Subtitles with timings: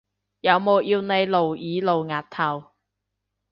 [0.39, 2.71] 有冇要你露耳露額頭？